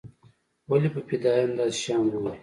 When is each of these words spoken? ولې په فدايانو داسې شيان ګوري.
ولې 0.69 0.89
په 0.93 0.99
فدايانو 1.07 1.57
داسې 1.59 1.77
شيان 1.83 2.05
ګوري. 2.11 2.37